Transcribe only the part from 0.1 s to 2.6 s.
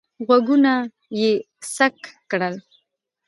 غوږونه یې څک کړل.